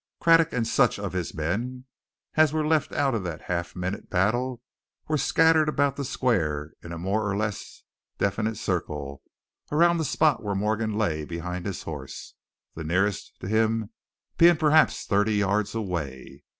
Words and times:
Craddock 0.19 0.51
and 0.51 0.67
such 0.67 0.97
of 0.97 1.13
his 1.13 1.31
men 1.35 1.85
as 2.33 2.51
were 2.51 2.65
left 2.65 2.91
out 2.91 3.13
of 3.13 3.23
that 3.23 3.43
half 3.43 3.75
minute 3.75 4.09
battle 4.09 4.59
were 5.07 5.15
scattered 5.15 5.69
about 5.69 5.95
the 5.95 6.03
square 6.03 6.73
in 6.81 6.91
a 6.91 6.97
more 6.97 7.29
or 7.29 7.37
less 7.37 7.83
definite 8.17 8.57
circle 8.57 9.21
around 9.71 9.97
the 9.97 10.03
spot 10.03 10.41
where 10.41 10.55
Morgan 10.55 10.95
lay 10.97 11.23
behind 11.23 11.67
his 11.67 11.83
horse, 11.83 12.33
the 12.73 12.83
nearest 12.83 13.39
to 13.41 13.47
him 13.47 13.91
being 14.39 14.57
perhaps 14.57 15.05
thirty 15.05 15.35
yards 15.35 15.75
away. 15.75 16.43